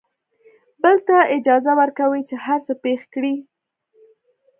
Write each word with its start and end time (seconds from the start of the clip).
بل 0.83 0.95
ته 1.07 1.17
اجازه 1.37 1.71
ورکوي 1.81 2.21
چې 2.29 2.35
هر 2.45 2.59
څه 2.67 2.73
پېښ 2.83 3.01
کړي. 3.13 3.33